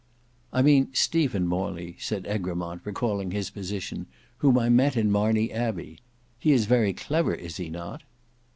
[0.51, 5.99] "I mean Stephen Morley," said Egremont recalling his position, "whom I met in Marney Abbey.
[6.39, 8.01] He is very clever, is he not?"